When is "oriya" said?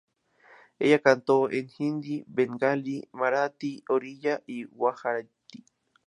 3.87-4.41